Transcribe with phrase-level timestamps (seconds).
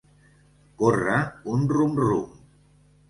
[0.79, 1.19] Córrer
[1.57, 2.37] un rum-rum.